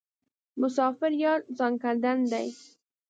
[0.61, 2.47] مسافر یار ځانکدن دی.